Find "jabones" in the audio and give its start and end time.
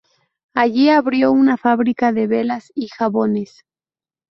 2.87-3.63